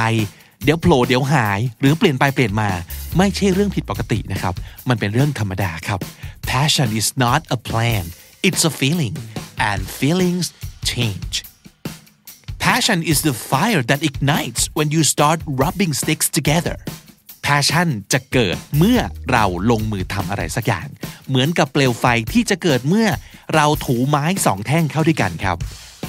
[0.63, 2.69] เดี๋ยวโผล่เดี๋ยวหาย หรือเปลี่ยนไปเปลี่ยนมา
[3.17, 4.53] ไม่ใช่เรื่องผิดปกตินะครับ
[4.89, 5.99] มันเป็นเรื่องธรรมดาครับ
[6.51, 8.05] passion is not a plan
[8.47, 9.15] it's a feeling
[9.69, 10.45] and feelings
[10.91, 11.35] change
[12.65, 16.77] Passion is the fire that ignites when you start rubbing sticks together.
[17.47, 18.99] Passion จะเกิดเมื่อ
[19.31, 20.87] เราลงมือทำอะไรสักอย่าง
[21.27, 23.07] เหมือนกับเปลวไฟที่จะเกิดเมื่อ
[23.55, 25.57] เราถูไม้สองแท่งเข้าด้วยกันครับ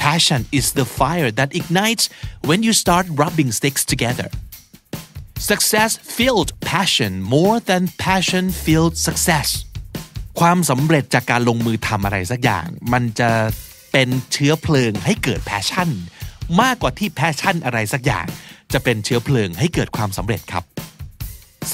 [0.08, 2.04] Passion is the fire that ignites
[2.48, 4.28] when you start rubbing sticks together.
[5.36, 9.48] Success filled passion more than passion filled success.
[10.40, 13.30] ความสำเร็จจากการลงมือทำอะไรสักอย่าง มันจะ
[13.92, 15.90] เป็นเชื้อเพลิงให้เกิด passion
[16.62, 18.26] มากกว่าที่ passion อะไรสักอย่าง
[18.72, 20.64] จะเป็นเชื้อเพลิงให้เกิดความสำเร็จครับ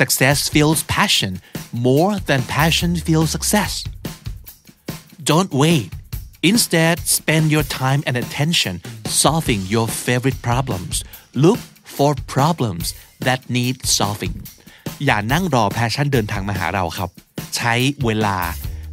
[0.01, 1.33] Success feels passion
[1.89, 3.73] more than passion feels success
[5.31, 5.89] Don't wait
[6.53, 8.75] Instead spend your time and attention
[9.23, 10.95] solving your favorite problems
[11.45, 11.61] Look
[11.97, 12.87] for problems
[13.27, 14.37] that need solving
[15.05, 17.11] อย่านั่งรอ passion เดินทางมาหาเราครับ
[17.57, 18.39] ใช้เวลา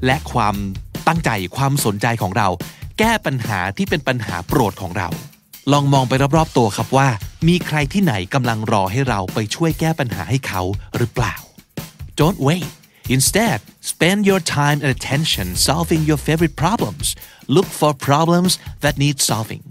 [0.05, 0.55] และความ
[1.07, 2.47] ตั้งใจความสนใจของเรา
[2.99, 5.09] แก้ปัญหาที่เป็นปัญหาโปรดของเรา
[5.71, 7.07] ลองมองไปรอบๆตัวครับว่า
[7.47, 10.61] มีใครที่ไหนกำลังรอให้เราไปช่วยแก้ปัญหาให้เขา
[10.97, 11.35] หรือเปล่า
[12.19, 12.67] Don't wait
[13.09, 17.15] Instead spend your time and attention solving your favorite problems
[17.47, 19.63] Look for problems that need solving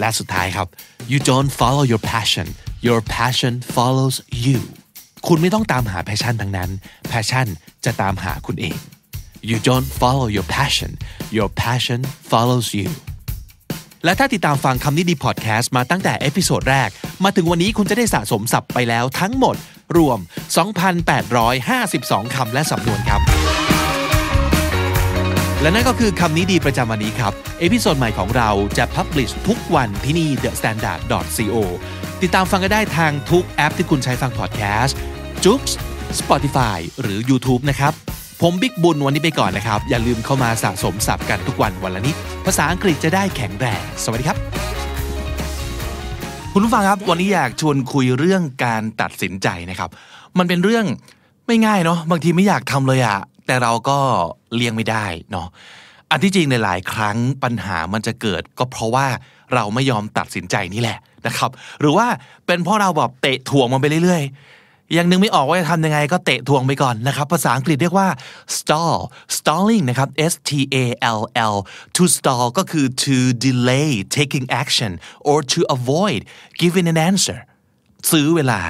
[0.00, 0.68] และสุดท้ายครับ
[1.12, 2.46] you don't follow your passion
[2.86, 4.60] your passion follows you
[5.26, 6.70] คุณไม่ต้องตามหา passion ทั้งนั้น
[7.12, 7.46] passion
[7.84, 8.76] จะตามหาคุณเอง
[9.50, 10.90] you don't follow your passion
[11.36, 12.88] your passion follows you
[14.04, 16.88] และถ้าติดตามฟังคำนี้ดีพอดแคสต์มาตั้งแต่ episode แรก
[17.24, 19.56] มาถึงวันนี้คุณจะได้สะสมศัพท์ไปแล้วทั้งหมด
[19.98, 20.18] รวม
[21.06, 23.20] 2,852 คำและสำนวนครับ
[25.60, 31.00] และนั่นก็คือคำนี้ดีประจำวันนี้ครับ episode ใหม่ของเราจะ publish ทุกวันที่นี่ the standard
[31.36, 31.56] co
[32.22, 34.96] ติดตามฟังกันได้ทางทุกแอปที่คุณใช้ฟังพอดแคสต์
[35.44, 35.60] JOOX
[36.18, 37.92] Spotify หรือ YouTube นะครับ
[38.42, 44.73] ผมบิ๊กบุญวันนี้ไปก่อนนะครับ อย่าลืมเข้ามาสะสมศัพท์กันทุกวันวันละนิด ภาษาอังกฤษจะได้แข็งแรง สวัสดีครับ
[46.56, 49.90] คุณผู้ฟังครับ วันนี้อยากชวนคุยเรื่องการตัดสินใจนะครับ
[50.38, 50.86] มันเป็นเรื่อง
[51.46, 53.98] ไม่ง่ายเนาะบางทีไม่อยากทำเลยอะแต่เราก็
[54.54, 55.46] เลี่ยงไม่ได้เนาะ
[56.10, 59.06] อันที่จริงในหลายครั้งปัญหามันจะเกิด ก็เพราะว่า
[59.54, 62.06] เราไม่ยอมตัดสินใจนี่แหละนะครับ หรือว่า
[62.46, 64.22] เป็นเพราะเราแบบเตะถ่วงมันไปเรื่อย
[64.96, 68.08] ยังนึกไม่ออกว่าจะทำยังไงก็เตะทวงไปก่อนนะครับ ภาษาอังกฤษเรียกว่า
[68.56, 68.96] stall
[69.36, 70.84] stalling นะครับ S T A
[71.18, 71.20] L
[71.54, 71.56] L
[71.96, 73.16] to stall ก็คือ to
[73.46, 74.92] delay taking action
[75.28, 76.20] or to avoid
[76.60, 77.38] giving an answer
[78.10, 78.60] ซื้อเวลา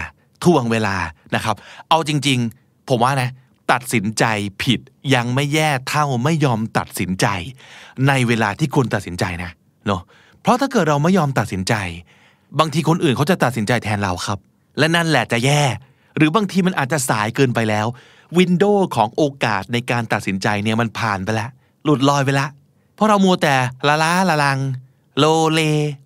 [0.44, 0.96] ทวงเวลา
[1.34, 1.56] นะครับ
[1.88, 3.30] เอาจริงๆ ผมว่านะ
[3.72, 4.24] ตัดสินใจ
[4.62, 4.80] ผิด
[5.14, 7.26] ยังไม่แย่เท่าไม่ยอมตัดสินใจ
[8.08, 9.50] ในเวลาที่ควรตัดสินใจนะ
[9.86, 10.02] เนาะ
[10.40, 11.74] เพราะถ้าเกิดเราไม่ยอมตัดสินใจ
[12.58, 14.38] บางทีคนอื่นเขาจะตัดสินใจแทนเราครับ
[14.78, 15.62] และนั่นแหละจะแย่
[16.16, 17.86] หรือบางทีมันอาจจะสายเกินไปแล้ว
[18.38, 21.50] วินโดว์ของโอกาสในการตัดสินใจเนี่ยมันผ่านไปแล้ว
[21.84, 22.50] หลุดลอยไปแล้ว
[22.94, 23.56] เพราะเรามัวแต่
[23.88, 24.58] ละล้าละลัง
[25.18, 25.60] โลเล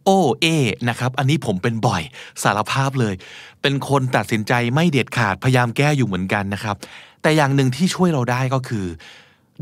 [0.04, 0.46] โอเอ
[0.88, 2.02] นะครับ อันนี้ผมเป็นบ่อย
[2.42, 3.14] สารภาพเลย
[3.62, 6.76] เป็นคนตัดสินใจไม่เด็ดขาดพยายามแก้อยู่เหมือนกันนะครับ
[7.22, 8.86] แต่อย่างหนึ่งที่ช่วยเราได้ก็คือ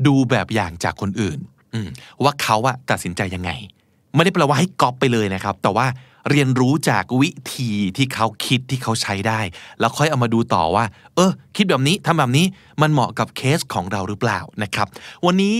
[0.06, 1.38] ดูแบบอย่างจากคนอื่น
[2.22, 3.50] ว่าเขาอะตัดสินใจยังไง
[4.14, 5.86] ไม่ได้แปลว่าให้ก๊อปไปเลยนะครับ แต่ว่า
[6.30, 9.40] เรียนรู้จากวิธีที่เขาคิดที่เขาใช้ได้
[9.80, 10.84] แล้วค่อยเอามาดูต่อว่า
[11.16, 12.46] เออ คิดแบบนี้ทำแบบนี้
[12.82, 14.86] มันเหมาะกับเคสของเราหรือเปล่านะครับ
[15.26, 15.56] วันนี้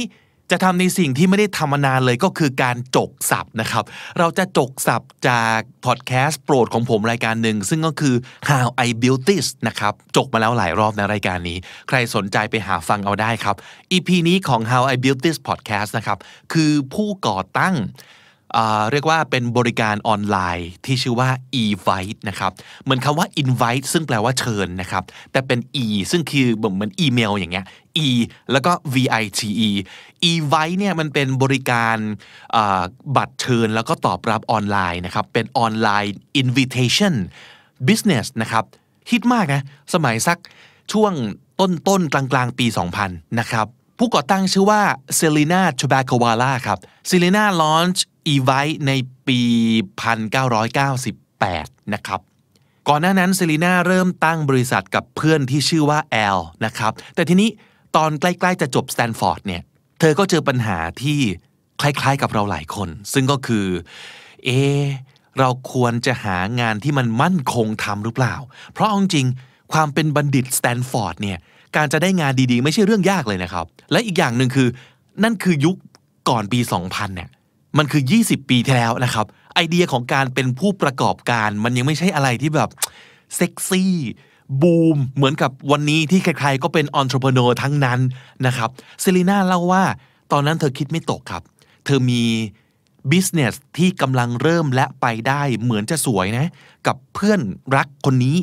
[0.52, 3.84] จะทำในสิ่งที่ไม่ได้ทำมานานเลยก็คือการจกสับนะครับ
[4.18, 8.14] เราจะจกสับจากพอดแคสต์โปรดของผมรายการหนึ่ง ซึ่งก็คือ
[8.48, 13.56] How I Built This นะครับ จกมาแล้วหลายรอบในรายการนี้ ใครสนใจไปหาฟังเอาได้ครับ
[13.92, 16.18] EP นี้ของ How I Built This Podcast นะครับ
[16.52, 17.74] คือผู้ก่อตั้ง
[18.92, 21.30] เรียกว่าเป็นบริการออนไลน์ที่ชื่อว่า
[21.62, 22.52] e-vite นะครับ
[22.84, 27.66] เหมือนคำว่า invite ซึ่งแปลว่าเชิญนะครับ แต่เป็น e ซึ่งคือเหมือนอีเมลอย่างเงี้ย
[28.04, 28.08] e
[28.52, 29.44] แล้วก็ vite
[30.30, 31.96] e-vite เนี่ยมันเป็นบริการ
[33.16, 37.14] บัตรเชิญแล้วก็ตอบรับออนไลน์นะครับ เป็นออนไลน์ invitation
[37.88, 38.64] business นะครับ
[39.10, 39.62] ฮิตมากนะ
[39.94, 40.38] สมัยสัก
[40.92, 41.12] ช่วง
[41.60, 42.66] ต้นต้นๆกลางกลางๆปี
[43.02, 43.66] 2000 นะครับ
[43.98, 44.80] ผู้ก่อตั้งชื่อว่า
[45.16, 48.92] เซลีนาชูบา a วา a าครับเซลีนาลอนช์ อีไวท์ใน
[49.26, 49.40] ปี
[50.66, 52.20] 1998 นะครับ
[52.88, 57.48] ก่อนหน้านั้น Selina เริ่มตั้งบริษัทกับเพื่อนที่ชื่อว่า Al นะครับ แต่ทีนี้
[57.96, 59.62] ตอนใกล้ๆจะจบสแตนฟอร์ดเนี่ย
[60.00, 61.18] เธอก็เจอปัญหาที่
[61.80, 63.66] คล้ายๆกับเราหลายคน ซึ่งก็คือ
[64.44, 64.50] เอ
[65.38, 68.34] เราควรจะหางานที่มันมั่นคงทำหรือเปล่า
[68.72, 71.38] เพราะเอาจริงๆความเป็นบัณฑิตสแตนฟอร์ดเนี่ย
[71.76, 74.68] การจะได้งานดีๆ ไม่ใช่เรื่องยากเลยนะครับ และอีกอย่างหนึ่งคือ
[75.22, 75.76] นั่นคือยุค
[76.28, 77.28] ก่อนปี 2000เนี่ย
[77.78, 82.70] มันคือ 20 ปีที่แล้วนะครับ ไอเดียของการเป็นผู้ประกอบการ มันยังไม่ใช่อะไรที่แบบ
[83.36, 83.94] เซ็กซี่
[84.62, 88.00] บูมเหมือนกับวันนี้ที่ใครๆก็เป็นอนทร p ร e น u r ทั้งนั้น
[88.46, 89.84] นะครับ Selina เล่าว่า
[90.32, 91.42] ตอนนั้นเธอคิดไม่ตกครับ
[91.84, 92.22] เธอมี
[93.10, 96.46] บิสเนสที่กำลังเริ่มและไปได้เหมือนจะสวยนะ
[96.86, 97.40] กับเพื่อน
[97.76, 98.36] รักคนนี้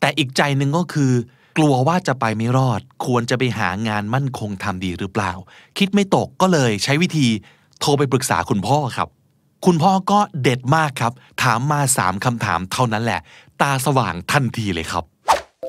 [0.00, 1.12] แต่อีกใจหนึ่งก็คือ
[1.58, 5.32] กลัวว่าจะไปไม่รอด ควรจะไปหางานมั่นคงทำดีหรือเปล่า
[5.78, 7.28] คิดไม่ตกก็เลยใช้วิธี
[7.82, 9.08] โทรไปปรึกษาคุณพ่อครับ
[9.66, 13.20] คุณพ่อก็เด็ดมากครับ ถามมาสามคำถามเท่านั้นแหละ
[13.62, 15.04] ตาสว่างทันทีเลยครับ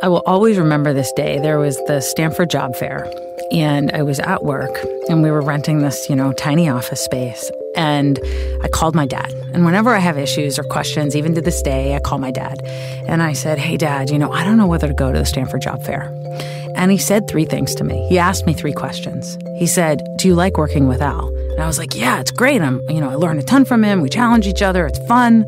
[0.02, 1.40] I will always remember this day.
[1.40, 3.08] There was the Stanford Job Fair,
[3.52, 4.76] and I was at work,
[5.08, 7.52] and we were renting this, you know, tiny office space.
[7.76, 8.20] And
[8.64, 9.32] I called my dad.
[9.54, 12.60] And whenever I have issues or questions, even to this day, I call my dad.
[13.08, 15.26] And I said, Hey, dad, you know, I don't know whether to go to the
[15.26, 16.12] Stanford Job Fair.
[16.76, 18.08] And he said three things to me.
[18.10, 19.38] He asked me three questions.
[19.60, 21.28] He said, Do you like working with Al?
[21.28, 22.64] And I was like, Yeah, it's great.
[22.64, 24.02] I'm, you know, I learned a ton from him.
[24.02, 24.88] We challenge each other.
[24.88, 25.46] It's fun.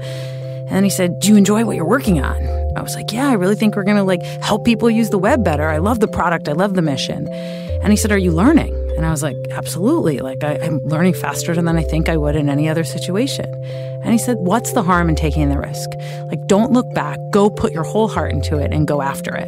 [0.68, 2.36] And then he said, Do you enjoy what you're working on?
[2.76, 5.20] I was like, Yeah, I really think we're going to like help people use the
[5.20, 5.70] web better.
[5.70, 6.50] I love the product.
[6.50, 7.28] I love the mission.
[7.30, 8.74] And he said, Are you learning?
[8.98, 10.20] And I was like, Absolutely.
[10.20, 13.46] Like, I, I'm learning faster than I think I would in any other situation.
[14.04, 15.90] And he said, What's the harm in taking the risk?
[16.28, 17.20] Like, don't look back.
[17.30, 19.48] Go put your whole heart into it and go after it.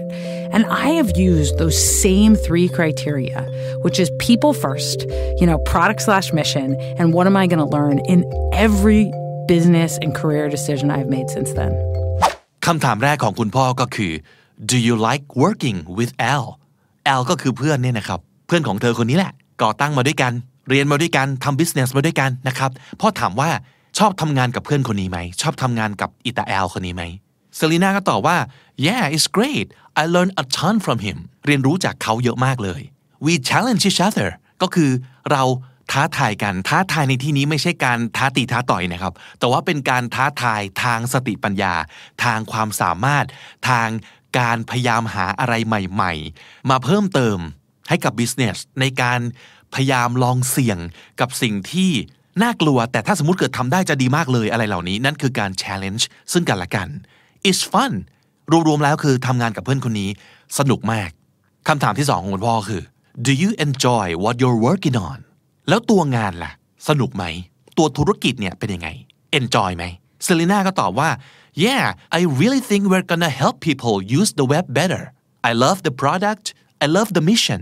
[0.52, 3.42] And I have used those same three criteria,
[3.82, 5.06] which is people first,
[5.40, 9.12] you know, product slash mission, and what am I going to learn in every
[9.54, 11.74] business and career decision I've made since then.
[12.66, 14.14] คำถามแรกของคุณพ่อก็คือ
[14.72, 16.46] do you like working with Al
[17.14, 19.34] Al ก็คือเพื่อนเนี่ยนะครับ เพื่อนของเธอคนนี้แหละ
[19.64, 20.34] ก่อตั้งมาด้วยกัน
[20.70, 23.50] เรียนมาด้วยกันทำ business มาด้วยกันนะครับ พ่อถามว่า
[23.98, 27.04] ชอบทำงานกับเพื่อนคนนี้ไหม ชอบทำงานกับอิตาแอลคนนี้ไหม
[27.56, 28.38] เซลีนาก็ตอบว่า
[28.86, 29.68] yeah it's great
[30.02, 32.82] I learned a ton from him เรียนรู้จากเขาเยอะมากเลย
[33.26, 34.30] we challenge each other
[34.62, 34.92] ก็คือ
[35.32, 35.44] เรา
[35.92, 41.74] ท้าทายกัน ท้าทายในที่นี้ไม่ใช่การท้าตีท้าต่อยนะครับ แต่ว่าเป็นการท้าทายทางสติปัญญา
[42.24, 43.26] ทางความสามารถ
[43.70, 43.90] ทาง
[44.40, 47.40] การพยายามหาอะไรใหม่ๆ มาเพิ่มเติม
[47.90, 49.20] ให้กับ business ในการ
[49.74, 50.80] พยายามลองเสี่ยง
[51.20, 51.92] กับสิ่งที่
[52.42, 56.88] น่ากลัว แต่ถ้าสมมติเกิดทำได้จะดีมากเลยอะไรเหล่านี้ นั่นคือการ challenge ซึ่งกันและกัน
[57.50, 57.94] it's fun
[58.68, 60.10] รวมๆแล้วคือทำงานกับเพื่อนคนนี้
[60.58, 61.10] สนุกมาก
[61.68, 62.82] คำถามที่สองของคุณพ่อคือ
[63.28, 65.18] do you enjoy what you're working on
[65.70, 66.52] แล้วตัวงานล่ะ
[66.88, 67.24] สนุกไหม
[67.78, 68.90] ตัวธุรกิจเนี่ยเป็นยังไง
[69.40, 69.86] enjoy ไหม
[70.24, 71.10] เซเลน่าก็ตอบว่า
[71.66, 71.84] yeah
[72.18, 75.04] I really think we're gonna help people use the web better
[75.50, 76.46] I love the product
[76.84, 77.62] I love the mission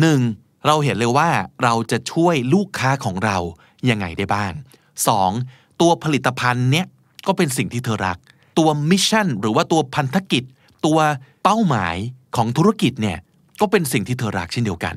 [0.00, 0.20] หนึ่ง
[0.66, 1.30] เราเห็นเลยว่า
[1.62, 3.38] เราจะช่วยลูกค้าของเรา
[3.90, 4.52] ยังไงได้บ้าง
[5.06, 5.30] สอง
[5.80, 6.86] ตัวผลิตภัณฑ์เนี้ย
[7.26, 8.18] ก็เป็นสิ่งที่เธอรัก
[8.58, 10.44] ตัวมิชชั่นหรือว่าตัวพันธกิจ
[10.86, 10.98] ตัว
[11.42, 11.96] เป้าหมาย
[12.36, 13.18] ของธุรกิจเนี่ย
[13.60, 14.94] ก็เป็นสิ่งที่เธอรักเช่นเดียวกัน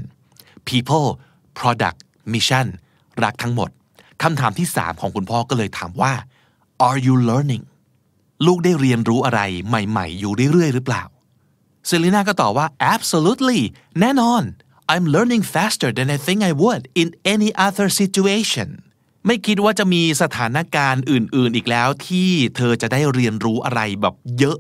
[0.70, 1.08] people
[1.60, 2.00] product
[2.34, 2.68] mission
[3.24, 3.70] รักทั้งหมด
[4.24, 6.14] คำถามที่สามของคุณพ่อก็เลยถามว่า
[6.88, 7.64] are you learning
[8.46, 11.04] ลูกได้เรียนรู้อะไรใหม่ๆ อยู่เรื่อยๆ หรือเปล่า
[11.88, 13.62] เซรีน่าก็ตอบว่า absolutely
[14.00, 14.44] แน่นอน
[14.94, 18.70] I'm learning faster than I think I would in any other situation
[19.26, 24.58] ไม่คิดว่าจะมีสถานการณ์อื่นๆ อีกแล้วที่เธอจะได้เรียนรู้อะไรแบบเยอะ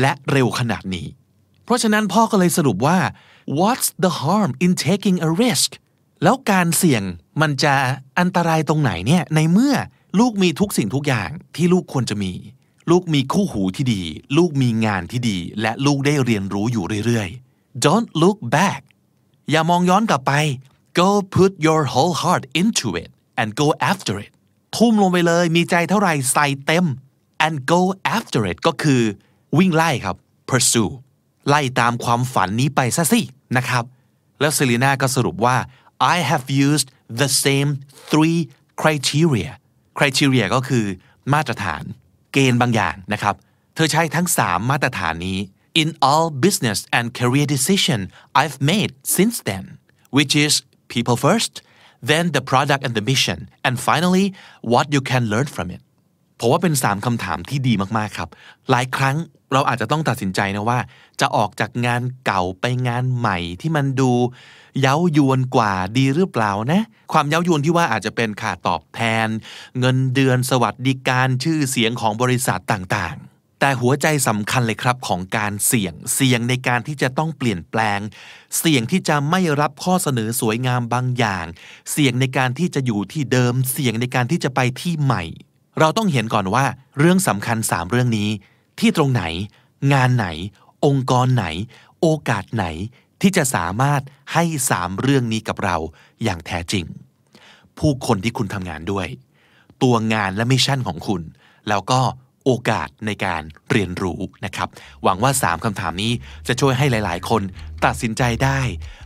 [0.00, 1.06] และเร็วขนาดนี้
[1.64, 2.98] เพราะฉะนั้นพ่อก็เลยสรุปว่า
[3.58, 5.70] what's the harm in taking a risk
[6.24, 7.02] แล้วการเสี่ยง
[7.40, 7.74] มันจะ
[8.18, 9.74] อันตรายตรงไหนเนี่ยในเมื่อ
[10.18, 12.32] ลูกมีทุกสิ่งทุกอย่างที่ลูกควรจะมี
[12.90, 14.02] ลูกมีคู่หูที่ดี
[14.36, 18.80] ลูกมีงานที่ดี และลูกได้เรียนรู้อยู่เรื่อยๆ don't look back
[19.50, 20.32] อย่ามองย้อนกลับไป
[21.00, 23.10] go put your whole heart into it
[23.40, 24.30] and go after it
[24.76, 26.84] ทุ่มลงไปเลยมีใจเท่าไหร่ใส่เต็ม
[27.46, 27.80] and go
[28.16, 29.02] after it ก็คือ
[29.58, 30.16] วิ่งไล่ครับ
[30.48, 30.92] pursue
[31.48, 33.20] ไล่ตามความฝันนี้ไปซะสิ
[33.56, 33.84] นะครับ
[34.40, 35.56] แล้วเซรีนาก็สรุปว่า
[36.15, 36.87] I have used
[37.21, 37.69] the same
[38.11, 38.39] three
[38.81, 39.51] criteria
[39.99, 40.85] criteria ก็คือ
[41.33, 41.83] มาตรฐาน
[42.33, 43.35] เกณฑ์บางอย่างนะครับ
[43.75, 45.39] เธอใช้ทั้ง 3 มาตรฐานนี้
[45.81, 47.99] in all business and career decision
[48.39, 49.65] I've made since then
[50.17, 50.53] which is
[50.93, 51.53] people first
[52.09, 54.25] then the product and the mission and finally
[54.73, 55.81] what you can learn from it
[56.39, 58.29] ผมว่าเป็น 3คำถามที่ดีมากๆครับ
[58.69, 59.15] หลายครั้ง
[59.53, 60.79] เราอาจจะต้องตัดสินใจนะว่า
[61.21, 64.11] จะออกจากงานเก่าไปงานใหม่ที่มันดู
[64.80, 66.82] เย้ายวนกว่าดีหรือเปล่านะ
[67.12, 69.28] ความเย้ายวนที่ว่าอาจจะเป็นค่าตอบแทน
[69.78, 78.00] เงินเดือนสวัสดิการชื่อเสียงของบริษัทต่างๆ แต่หัวใจสำคัญเลยครับของการเสี่ยงเสี่ยงในการที่จะต้องเปลี่ยนแปลง
[78.58, 81.46] เสี่ยงที่จะไม่รับข้อเสนอสวยงามบางอย่าง
[81.92, 85.22] เสี่ยงในการที่จะอยู่ที่เดิม เสี่ยงในการที่จะไปที่ใหม่
[85.80, 86.64] เราต้องเห็นก่อนว่า
[86.98, 88.30] เรื่องสำคัญสามเรื่องนี้
[88.80, 89.22] ที่ตรงไหน
[89.92, 90.26] งานไหน
[90.86, 91.46] องค์กรไหน
[92.00, 92.66] โอกาสไหน
[93.26, 95.76] ที่จะสามารถให้สามเรื่องนี้กับเรา
[96.24, 96.84] อย่างแท้จริง
[97.78, 99.06] ผู้คนที่คุณทำงานด้วย
[99.82, 101.22] ตัวงานและมิชชั่นของคุณ
[101.68, 102.00] แล้วก็
[102.44, 104.68] โอกาสในการเรียนรู้นะครับ
[105.02, 106.12] หวังว่า 3คำถามนี้
[106.48, 107.42] จะช่วยให้หลาย ๆ คน
[107.84, 108.60] ตัดสินใจได้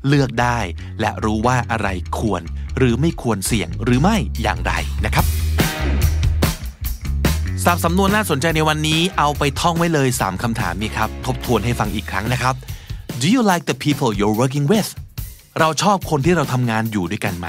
[0.09, 0.59] เลือกได้
[1.01, 2.43] และรู้ว่าอะไรควร
[2.79, 4.73] หรือไม่ควรเสี่ยงหรือไม่อย่างไร
[5.05, 5.25] นะครับ
[7.65, 12.57] ศัพท์สำนวนน่าสนใจในวันนี้เอาไปท่องไว้เลย 3คำถามนี้ครับ ทบทวนให้ฟังอีกครั้งนะครับ
[13.23, 14.89] Do you like the people you're working with
[15.61, 17.49] เราชอบคนที่เราทำงานอยู่ด้วยกันไหม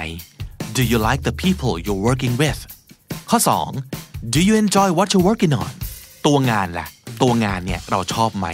[0.78, 2.60] Do you like the people you're working with
[3.30, 3.40] ข้อ
[3.86, 5.72] 2 Do you enjoy what you're working on
[6.26, 6.88] ตัวงานล่ะ
[7.22, 8.48] ตัวงานเนี่ยเราชอบไหม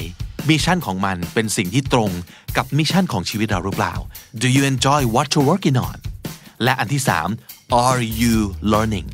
[0.49, 2.11] mission ของมันเป็นสิ่งที่ตรง
[2.57, 3.93] กับ mission ของชีวิตเราหรือเปล่า
[4.41, 5.97] Do you enjoy what you're working on
[6.63, 7.01] และอันที่
[7.39, 8.35] 3 Are you
[8.73, 9.07] learning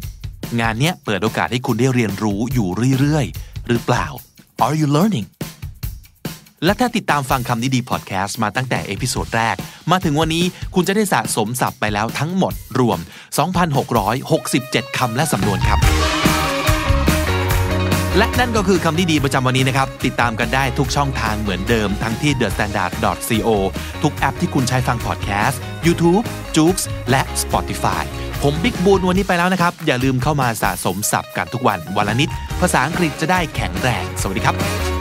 [0.59, 4.05] งานเนี้ยเปิดโอกาสให้คุณได้เรียนรู้อยู่เรื่อยๆ หรือเปล่า
[4.65, 5.27] Are you learning
[6.65, 9.55] และถ้าติดตามฟังคำนี้ดีพอดแคสต์มาตั้งแต่ episode แรก
[9.91, 10.43] มาถึงวันนี้
[10.75, 12.99] คุณจะได้สะสมศัพท์ไปแล้วทั้งหมดรวม
[14.17, 15.79] 2,667 คำและสำนวนครับ
[18.17, 23.49] และนั่นก็คือคำนี้ดีประจำวันนี้นะครับ ติดตามกันได้ทุกช่องทางเหมือนเดิม ทั้งที่ thestandard.co
[24.03, 26.23] ทุกแอปที่คุณใช้ฟังพอดแคสต์ YouTube,
[26.55, 26.75] j o o x
[27.09, 28.03] และ Spotify
[28.43, 32.29] ผมบิ๊กบูนวันนี้ไปแล้วนะครับ อย่าลืมเข้ามาสะสมศัพท์กันทุกวันวันละนิด
[32.61, 35.00] ภาษาอังกฤษจะได้แข็งแรง สวัสดีครับ